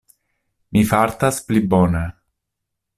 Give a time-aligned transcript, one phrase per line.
[0.77, 2.05] Mi fartas pli bone.